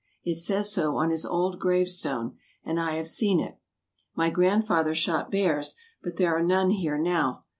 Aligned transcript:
It 0.23 0.33
says 0.33 0.71
so 0.73 0.95
on 0.95 1.11
his 1.11 1.27
old 1.27 1.59
grave 1.59 1.87
stone, 1.87 2.35
and 2.65 2.79
I 2.79 2.95
have 2.95 3.07
seen 3.07 3.39
it. 3.39 3.59
My 4.15 4.31
grandfather 4.31 4.95
shot 4.95 5.29
bears, 5.29 5.75
but 6.01 6.17
there 6.17 6.35
are 6.35 6.41
none 6.43 6.71
here 6.71 6.97
now. 6.97 7.43